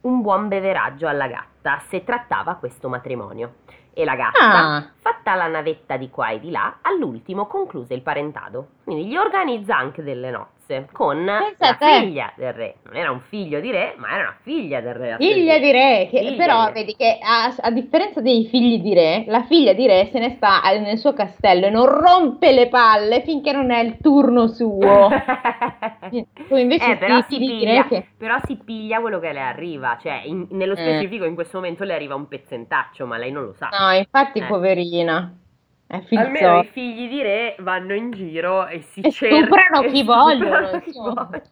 [0.00, 3.56] un buon beveraggio alla gatta se trattava questo matrimonio
[3.94, 4.90] e la gatta, ah.
[5.00, 8.68] fatta la navetta di qua e di là, all'ultimo concluse il parentado.
[8.84, 12.76] Quindi gli organizza anche delle nozze con Pensa la figlia del re.
[12.84, 15.16] Non era un figlio di re, ma era una figlia del re.
[15.18, 16.72] Figlia di re, che, figlia però di re.
[16.72, 20.30] vedi che a, a, differenza dei figli di re, la figlia di re se ne
[20.36, 25.10] sta nel suo castello e non rompe le palle finché non è il turno suo.
[26.50, 28.06] invece eh, però, si piglia, che...
[28.16, 30.76] però si piglia quello che le arriva, cioè in, nello eh.
[30.76, 31.28] specifico eh.
[31.28, 33.68] in questo momento le arriva un pezzentaccio, ma lei non lo sa.
[33.78, 34.44] No, infatti, eh.
[34.44, 35.38] poverina.
[36.10, 40.80] Almeno i figli di re vanno in giro e si e cercano chi vogliono.
[40.80, 41.42] Chi vogliono.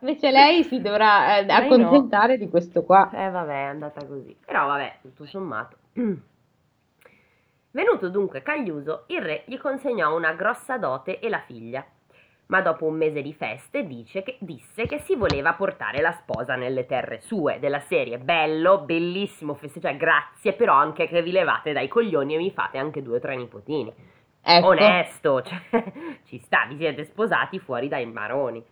[0.00, 2.44] Invece lei si dovrà eh, accontentare no.
[2.44, 3.10] di questo qua.
[3.12, 4.36] Eh vabbè, è andata così.
[4.44, 5.76] Però vabbè, tutto sommato.
[7.70, 11.84] Venuto dunque Cagliuso, il re gli consegnò una grossa dote e la figlia
[12.52, 16.84] ma dopo un mese di feste che, disse che si voleva portare la sposa nelle
[16.84, 22.34] terre sue, della serie bello, bellissimo festeggiare, grazie, però anche che vi levate dai coglioni
[22.34, 23.90] e mi fate anche due o tre nipotini.
[24.42, 24.66] Ecco.
[24.66, 25.62] Onesto, cioè,
[26.26, 28.62] ci sta, vi siete sposati fuori dai maroni.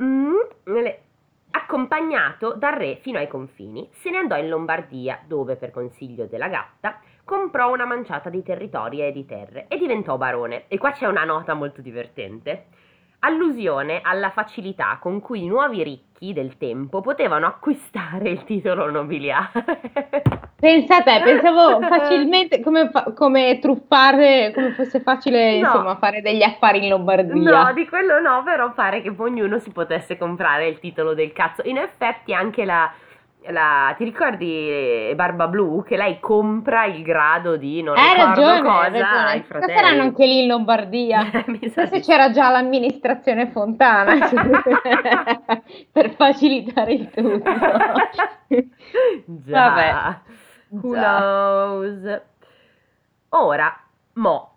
[0.00, 0.36] Mm,
[1.50, 6.46] accompagnato dal re fino ai confini, se ne andò in Lombardia, dove, per consiglio della
[6.46, 10.66] gatta, comprò una manciata di territori e di terre e diventò barone.
[10.68, 12.66] E qua c'è una nota molto divertente
[13.24, 19.64] allusione alla facilità con cui i nuovi ricchi del tempo potevano acquistare il titolo nobiliare.
[20.60, 25.66] Pensate, pensavo facilmente come, come, truffare, come fosse facile no.
[25.66, 27.64] insomma fare degli affari in Lombardia.
[27.64, 31.62] No, di quello no, però pare che ognuno si potesse comprare il titolo del cazzo.
[31.64, 32.90] In effetti anche la,
[33.48, 38.60] la, ti ricordi Barba Blu che lei compra il grado di non hai ricordo ragione,
[38.62, 39.30] cosa ragione.
[39.30, 39.72] ai fratelli.
[39.74, 41.30] saranno anche lì in Lombardia.
[41.72, 44.28] Forse c'era già l'amministrazione Fontana
[45.92, 47.50] per facilitare il tutto.
[49.26, 49.68] già.
[49.68, 50.18] Vabbè.
[50.70, 51.16] Who già.
[51.18, 52.22] knows?
[53.30, 53.80] Ora,
[54.14, 54.50] Mo.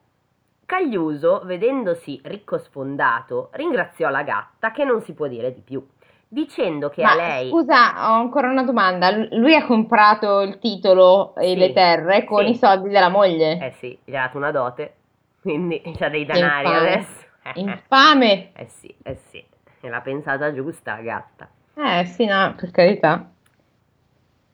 [0.66, 5.82] Cagliuso, vedendosi ricco sfondato, ringraziò la gatta che non si può dire di più
[6.28, 7.50] dicendo che Ma, a lei...
[7.50, 9.12] Scusa, ho ancora una domanda.
[9.32, 12.52] Lui ha comprato il titolo e sì, le terre con sì.
[12.52, 13.60] i soldi della moglie?
[13.60, 14.96] Eh sì, gli ha dato una dote,
[15.42, 16.90] quindi c'ha dei denari Infame.
[16.90, 17.26] adesso.
[17.56, 18.52] Infame!
[18.54, 19.44] Eh sì, eh sì,
[19.82, 21.50] e l'ha pensata giusta la gatta.
[21.76, 23.30] Eh sì, no, per carità.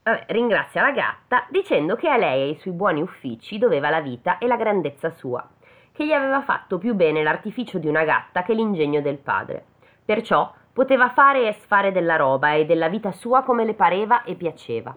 [0.03, 4.01] Vabbè, ringrazia la gatta dicendo che a lei e ai suoi buoni uffici doveva la
[4.01, 5.47] vita e la grandezza sua,
[5.93, 9.63] che gli aveva fatto più bene l'artificio di una gatta che l'ingegno del padre.
[10.03, 14.33] Perciò Poteva fare e sfare della roba e della vita sua come le pareva e
[14.33, 14.95] piaceva.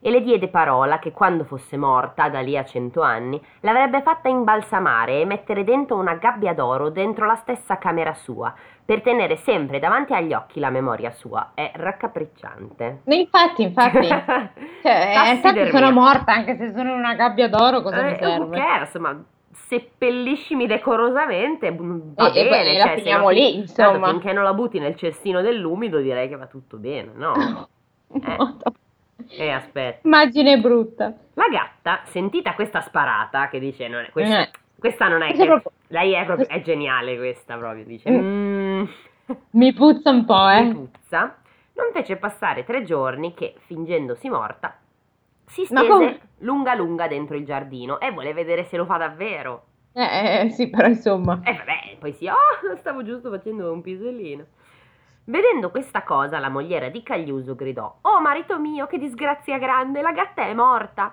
[0.00, 4.30] E le diede parola che quando fosse morta, da lì a cento anni, l'avrebbe fatta
[4.30, 9.78] imbalsamare e mettere dentro una gabbia d'oro dentro la stessa camera sua, per tenere sempre
[9.78, 11.50] davanti agli occhi la memoria sua.
[11.52, 13.02] È raccapricciante.
[13.04, 14.06] Infatti, infatti.
[14.80, 18.56] cioè, infatti sono morta, anche se sono in una gabbia d'oro, cosa eh, mi serve?
[18.56, 19.22] Cares, ma
[19.68, 24.08] seppelliscimi decorosamente, va e, bene, e cioè, finiamo lì, insomma.
[24.08, 27.68] finché non la butti nel cestino dell'umido direi che va tutto bene, no?
[28.10, 29.44] eh.
[29.44, 30.06] eh, aspetta.
[30.06, 31.12] Immagine brutta.
[31.34, 34.50] La gatta, sentita questa sparata, che dice, non è, questa, eh.
[34.78, 35.44] questa non è che...
[35.44, 35.72] Proprio...
[35.88, 38.10] Lei è proprio, è geniale questa proprio, dice...
[38.10, 38.84] Mm.
[39.50, 40.62] Mi puzza un po', eh.
[40.62, 41.36] Mi puzza.
[41.74, 44.78] Non fece passare tre giorni che, fingendosi morta,
[45.48, 49.64] si stese lunga lunga dentro il giardino e vuole vedere se lo fa davvero.
[49.92, 51.40] Eh, eh sì, però insomma.
[51.42, 52.36] E eh, vabbè, poi sì, oh,
[52.78, 54.44] stavo giusto facendo un pisellino.
[55.24, 60.12] Vedendo questa cosa, la mogliera di Cagliuso gridò: Oh, marito mio, che disgrazia grande, la
[60.12, 61.12] gatta è morta.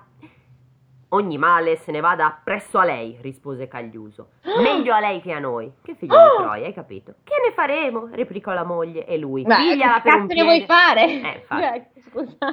[1.16, 4.32] Ogni male se ne vada appresso a lei, rispose Cagliuso.
[4.62, 5.72] Meglio a lei che a noi.
[5.82, 7.14] Che figlio di Troia, hai capito?
[7.24, 8.10] Che ne faremo?
[8.12, 9.46] replicò la moglie e lui.
[9.46, 10.42] Ma pigliala per un piede.
[10.42, 11.04] ne vuoi fare?
[11.06, 11.88] Eh, cioè,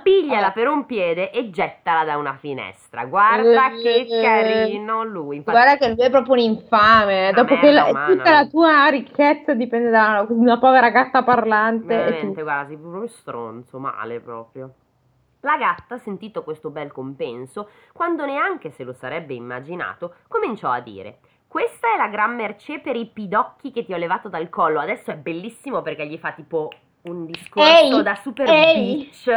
[0.03, 3.05] Pigliala per un piede e gettala da una finestra.
[3.05, 5.37] Guarda che carino lui.
[5.37, 7.33] Infatti, Guarda che lui è proprio un infame.
[7.33, 11.97] Dopo che la, tutta la tua ricchezza dipende da una povera gatta parlante.
[11.97, 14.75] Veramente, guarda, sei proprio stronzo, male proprio.
[15.43, 21.19] La gatta, sentito questo bel compenso, quando neanche se lo sarebbe immaginato, cominciò a dire
[21.53, 24.81] questa è la gran mercé per i pidocchi che ti ho levato dal collo.
[24.81, 26.71] Adesso è bellissimo perché gli fa tipo
[27.03, 28.97] un discorso ehi, da super ehi.
[28.97, 29.29] bitch.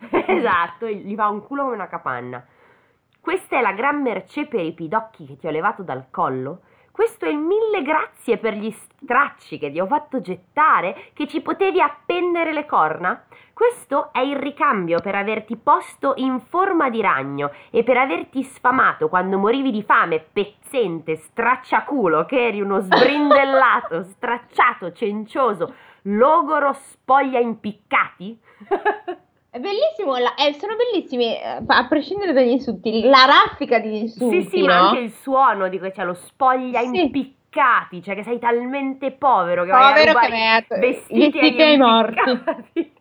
[0.26, 2.44] esatto, gli fa un culo come una capanna.
[3.20, 6.62] Questa è la gran mercé per i pidocchi che ti ho levato dal collo?
[7.00, 11.40] Questo è il mille grazie per gli stracci che ti ho fatto gettare, che ci
[11.40, 13.24] potevi appendere le corna?
[13.54, 19.08] Questo è il ricambio per averti posto in forma di ragno e per averti sfamato
[19.08, 28.38] quando morivi di fame, pezzente, stracciaculo, che eri uno sbrindellato, stracciato, cencioso, logoro, spoglia impiccati?
[29.52, 34.42] È bellissimo, la, eh, sono bellissimi, eh, a prescindere dagli insulti, la raffica di insulti.
[34.44, 34.66] Sì, sì, no?
[34.66, 37.00] ma anche il suono di cioè lo spoglia sì.
[37.00, 42.42] impiccati, cioè che sei talmente povero che povero vai a che vestiti, vestiti ai morti.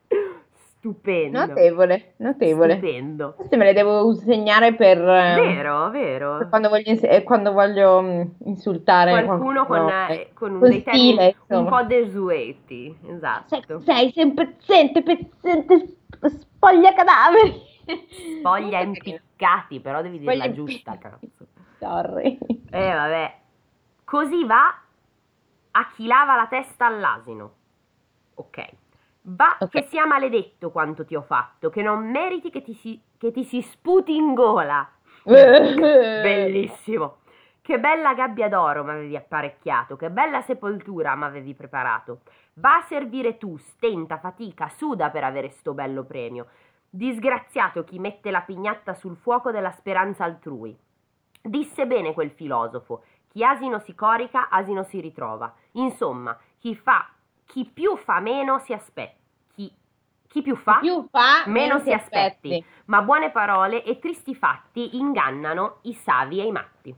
[0.80, 1.46] Stupendo.
[1.46, 2.78] Notevole, notevole.
[2.78, 3.34] Stupendo.
[3.36, 4.98] Queste me le devo segnare per...
[4.98, 6.38] Vero, vero.
[6.38, 10.80] Per quando voglio, eh, quando voglio mm, insultare qualcuno, qualcuno con, eh, con, con dei
[10.80, 12.98] stile, un po' desueti.
[13.08, 13.60] Esatto.
[13.82, 17.62] Sei, sei sempre pezzente, pezzente, spoglia cadaveri.
[18.40, 21.48] Spoglia impiccati, però devi dirla spoglia giusta, cazzo.
[21.80, 22.38] Sorry.
[22.72, 23.38] Eh, vabbè.
[24.04, 24.82] Così va
[25.72, 27.54] a chi lava la testa all'asino.
[28.36, 28.70] Ok.
[29.22, 29.82] Va okay.
[29.82, 33.44] che sia maledetto quanto ti ho fatto, che non meriti che ti si, che ti
[33.44, 34.90] si sputi in gola.
[35.24, 37.18] Bellissimo.
[37.70, 42.22] Che bella gabbia d'oro mi avevi apparecchiato, che bella sepoltura mi avevi preparato.
[42.56, 46.48] Va a servire tu, stenta, fatica, suda per avere sto bello premio.
[46.90, 50.76] Disgraziato chi mette la pignatta sul fuoco della speranza altrui.
[51.44, 55.54] Disse bene quel filosofo, chi asino si corica, asino si ritrova.
[55.74, 57.08] Insomma, chi fa
[57.46, 59.22] chi più fa meno si aspetta.
[59.54, 59.72] Chi,
[60.28, 62.48] chi più fa, chi più fa meno, meno, si aspetti.
[62.56, 62.66] aspetti.
[62.86, 66.96] Ma buone parole e tristi fatti ingannano i savi e i matti.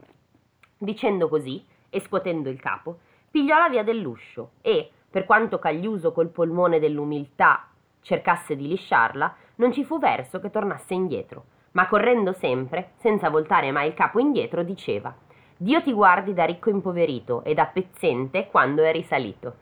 [0.82, 2.98] Dicendo così, e scuotendo il capo,
[3.30, 7.68] pigliò la via dell'uscio e, per quanto Cagliuso col polmone dell'umiltà
[8.00, 13.70] cercasse di lisciarla, non ci fu verso che tornasse indietro, ma correndo sempre, senza voltare
[13.70, 15.14] mai il capo indietro, diceva
[15.56, 19.54] Dio ti guardi da ricco impoverito e da pezzente quando è risalito.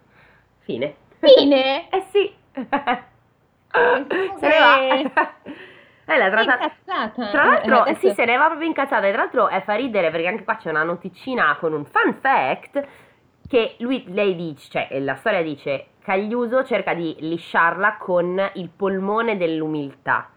[0.60, 0.94] Fine.
[1.18, 1.90] Fine?
[1.92, 2.32] eh sì.
[2.54, 5.34] se ne va.
[6.10, 7.30] Eh, la tra, incazzata.
[7.30, 8.08] Tra l'altro, eh, adesso...
[8.08, 9.06] sì, se ne va proprio incazzata.
[9.06, 12.14] E tra l'altro eh, fa ridere perché anche qua c'è una noticina con un fun
[12.20, 12.86] fact
[13.48, 19.36] che lui, lei dice, cioè la storia dice, Cagliuso cerca di lisciarla con il polmone
[19.36, 20.30] dell'umiltà.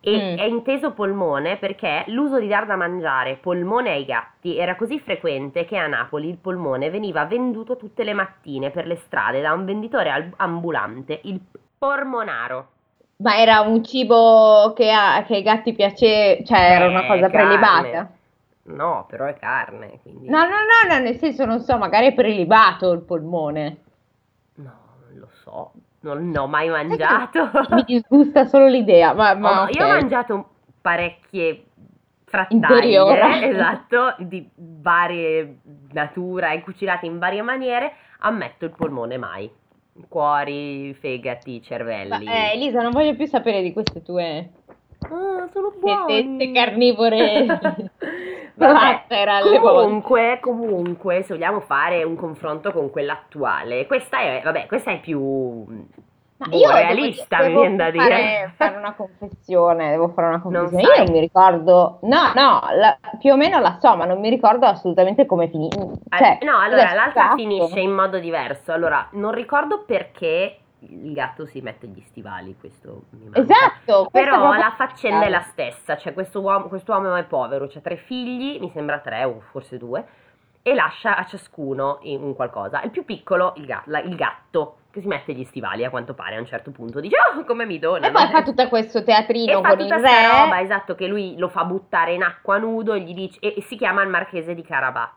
[0.00, 0.38] E mm.
[0.38, 5.64] è inteso polmone perché l'uso di dar da mangiare polmone ai gatti era così frequente
[5.64, 9.64] che a Napoli il polmone veniva venduto tutte le mattine per le strade da un
[9.64, 11.40] venditore ambulante, il
[11.76, 12.68] pormonaro.
[13.20, 17.28] Ma era un cibo che, a, che ai gatti piace, cioè era una eh, cosa
[17.28, 17.58] carne.
[17.58, 18.10] prelibata?
[18.62, 19.98] No, però è carne.
[20.02, 20.28] Quindi...
[20.28, 23.78] No, no, no, no, nel senso, non so, magari è prelibato il polmone.
[24.54, 24.72] No,
[25.08, 27.50] non lo so, non l'ho mai mangiato.
[27.70, 29.74] Mi disgusta solo l'idea, ma, ma oh, okay.
[29.74, 30.48] Io ho mangiato
[30.80, 31.64] parecchie
[32.24, 35.58] frattaglie, esatto, di varie
[35.90, 39.50] natura e cucinate in varie maniere, ammetto il polmone mai
[40.08, 42.24] cuori, fegati, cervelli.
[42.24, 44.50] Ma, eh, Elisa, non voglio più sapere di queste tue
[45.00, 46.36] Ah, sono buoni.
[46.38, 47.46] Tette carnivore.
[48.58, 49.04] Vabbè,
[49.60, 55.00] comunque, comunque, se vogliamo fare un confronto con quella attuale, questa è, vabbè, questa è
[55.00, 55.64] più
[56.38, 58.52] ma boh, io realista, devo, mi viene da dire.
[58.56, 60.82] fare una confessione, devo fare una confessione.
[60.82, 64.20] Non io non mi ricordo, no, no, la, più o meno la so, ma non
[64.20, 65.78] mi ricordo assolutamente come finisce.
[66.08, 68.72] Cioè, no, allora l'altra finisce in modo diverso.
[68.72, 73.40] Allora, non ricordo perché il gatto si mette gli stivali, questo mi manca.
[73.40, 74.08] Esatto.
[74.12, 78.60] Però la faccenda è la stessa, cioè questo uomo, quest'uomo è povero, ha tre figli,
[78.60, 80.06] mi sembra tre o forse due,
[80.62, 82.82] e lascia a ciascuno un qualcosa.
[82.82, 86.36] Il più piccolo, il, gatto, il gatto che si mette gli stivali a quanto pare
[86.36, 89.58] a un certo punto dice oh come mi dona e poi fa tutto questo teatrino
[89.58, 93.02] e con il re roba esatto che lui lo fa buttare in acqua nudo e
[93.02, 95.14] gli dice e, e si chiama il marchese di Carabà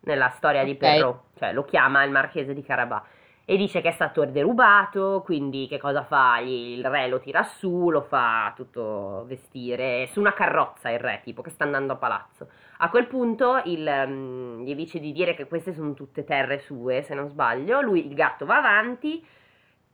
[0.00, 0.72] nella storia okay.
[0.72, 3.02] di Perrault cioè lo chiama il marchese di Carabà
[3.50, 6.38] e dice che è stato derubato, quindi che cosa fa?
[6.38, 11.40] Il re lo tira su, lo fa tutto vestire, su una carrozza il re, tipo
[11.40, 12.48] che sta andando a palazzo.
[12.80, 17.02] A quel punto il, um, gli dice di dire che queste sono tutte terre sue,
[17.02, 19.24] se non sbaglio, lui, il gatto, va avanti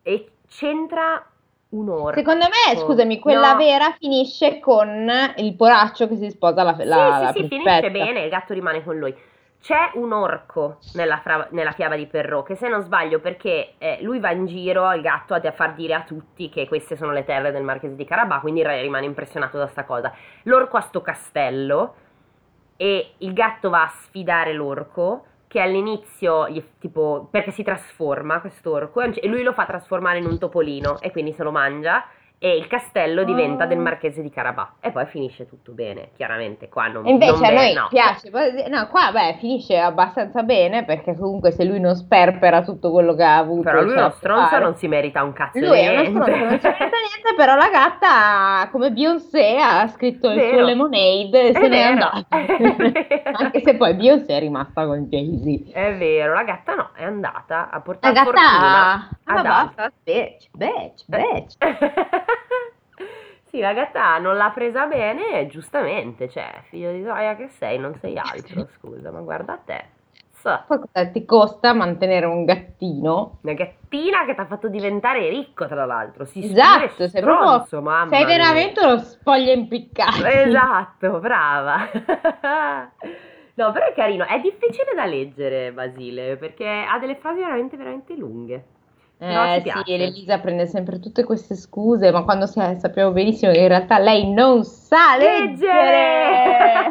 [0.03, 1.27] e c'entra
[1.70, 2.14] un'ora.
[2.14, 3.59] Secondo me, scusami, quella no.
[3.59, 8.25] vera finisce con il poraccio che si sposa la, la, sì, sì, sì, finisce bene,
[8.25, 9.14] il gatto rimane con lui.
[9.62, 13.97] C'è un orco nella, fra- nella, fiaba di Perrault che se non sbaglio perché eh,
[14.03, 17.25] lui va in giro il gatto a far dire a tutti che queste sono le
[17.25, 20.12] terre del marchese di Carabà, quindi rimane impressionato da sta cosa.
[20.42, 21.94] L'orco ha sto castello
[22.77, 26.49] e il gatto va a sfidare l'orco che all'inizio
[26.81, 31.33] tipo perché si trasforma quest'orco e lui lo fa trasformare in un topolino e quindi
[31.33, 32.05] se lo mangia
[32.44, 33.66] e il castello diventa oh.
[33.66, 34.74] del marchese di Carabà.
[34.80, 36.68] E poi finisce tutto bene chiaramente.
[36.68, 37.87] Qua non, invece non a noi no.
[37.88, 38.28] piace
[38.68, 43.22] no qua beh finisce abbastanza bene perché comunque se lui non sperpera tutto quello che
[43.22, 46.22] ha avuto però lui è uno stronzo non si merita un cazzo lui è uno
[46.22, 51.48] stronzo non si merita niente però la gatta come Beyoncé ha scritto il suo lemonade
[51.48, 52.26] e se n'è andata.
[53.33, 55.72] Anche se poi Beyoncé è rimasta con Jay-Z.
[55.72, 59.09] È vero la gatta no è andata a portare la gatta fortuna.
[59.24, 61.57] Ah, basta bitch bitch bitch
[63.55, 67.95] Sì, la gatta non l'ha presa bene, giustamente, cioè, figlio di Zoya che sei, non
[68.01, 69.85] sei altro, scusa, ma guarda te.
[70.33, 70.64] So.
[70.67, 73.38] Poi cosa ti costa mantenere un gattino?
[73.43, 76.25] Una gattina che ti ha fatto diventare ricco, tra l'altro.
[76.25, 80.27] Si esatto, sei stronzo, mamma Sei veramente uno spoglia impiccato.
[80.27, 81.88] Esatto, brava.
[83.55, 84.27] no, però è carino.
[84.27, 88.64] È difficile da leggere, Basile, perché ha delle frasi veramente, veramente lunghe.
[89.18, 93.68] Eh sì, Elisa prende sempre tutte queste scuse, ma quando sa- sappiamo benissimo che in
[93.68, 96.88] realtà lei non sa leggere.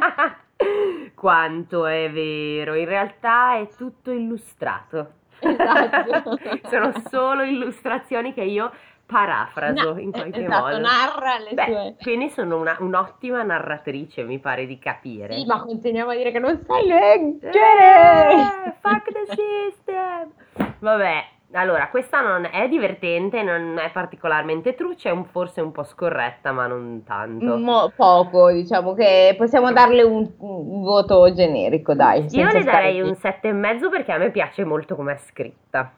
[1.16, 5.22] Quanto è vero, in realtà è tutto illustrato.
[5.40, 6.40] Esatto.
[6.70, 8.72] Sono solo illustrazioni che io
[9.06, 10.80] parafraso no, in qualche esatto, modo.
[10.80, 11.96] narra le Beh, sue.
[12.02, 15.38] Quindi sono una, un'ottima narratrice, mi pare di capire.
[15.38, 17.52] Sì, ma continuiamo a dire che non sai leggere.
[17.52, 20.32] Eh, fuck the system.
[20.80, 25.84] Vabbè, allora, questa non è divertente, non è particolarmente truce, è un, forse un po'
[25.84, 27.58] scorretta, ma non tanto.
[27.58, 32.26] Mo, poco, diciamo che possiamo darle un, un voto generico, dai.
[32.32, 35.94] Io le darei un 7,5 perché a me piace molto come è scritta.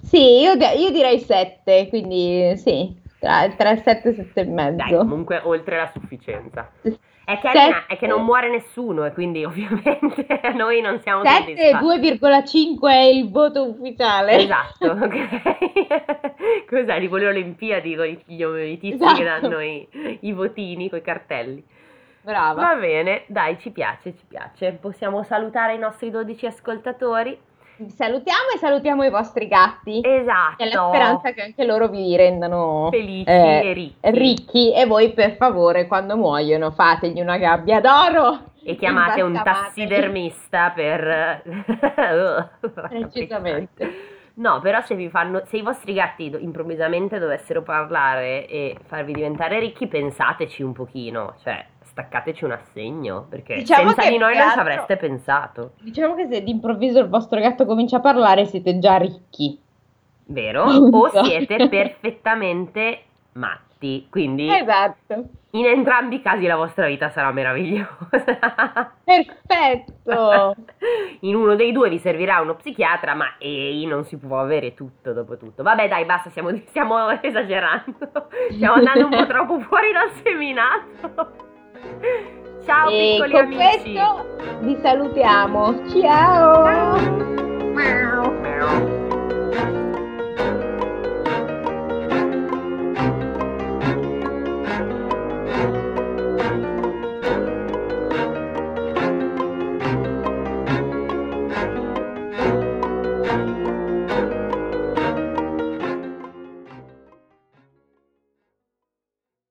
[0.00, 4.70] Sì, io, io direi 7, quindi sì, tra, tra 7 e 7,5.
[4.70, 6.70] Dai, comunque oltre la sufficienza.
[7.24, 12.88] È carina, è che non muore nessuno e quindi ovviamente noi non siamo 7, 2,5
[12.88, 14.36] è il voto ufficiale.
[14.36, 16.66] Esatto, ok.
[16.68, 17.00] Cos'è?
[17.00, 19.14] Tipo le Olimpiadi con i, gli, i tizi esatto.
[19.14, 19.88] che danno i,
[20.20, 21.64] i votini con i cartelli.
[22.20, 22.60] Brava.
[22.60, 24.72] Va bene, dai, ci piace, ci piace.
[24.72, 27.38] Possiamo salutare i nostri 12 ascoltatori.
[27.88, 30.00] Salutiamo e salutiamo i vostri gatti.
[30.02, 30.62] Esatto.
[30.62, 34.10] È la speranza che anche loro vi rendano felici eh, e ricchi.
[34.10, 34.74] ricchi.
[34.74, 38.52] E voi, per favore, quando muoiono, fategli una gabbia d'oro.
[38.62, 41.42] E chiamate un tassidermista per.
[42.88, 44.12] Precisamente.
[44.36, 49.60] No, però se, vi fanno, se i vostri gatti improvvisamente dovessero parlare e farvi diventare
[49.60, 51.64] ricchi, pensateci un pochino, cioè
[51.94, 55.74] staccateci un assegno, perché diciamo senza di noi non ci avreste pensato.
[55.80, 59.56] Diciamo che se d'improvviso il vostro gatto comincia a parlare siete già ricchi.
[60.26, 60.64] Vero?
[60.90, 63.02] o siete perfettamente
[63.34, 65.24] matti, quindi esatto.
[65.52, 68.96] in entrambi i casi la vostra vita sarà meravigliosa.
[69.04, 70.56] Perfetto!
[71.20, 75.12] in uno dei due vi servirà uno psichiatra, ma ehi, non si può avere tutto
[75.12, 75.62] dopo tutto.
[75.62, 81.52] Vabbè dai, basta, stiamo, stiamo esagerando, stiamo andando un po' troppo fuori dal seminato.
[82.64, 83.92] Ciao e piccoli con amici.
[83.92, 85.88] Questo vi salutiamo.
[85.88, 86.64] Ciao.
[86.64, 87.02] Ciao.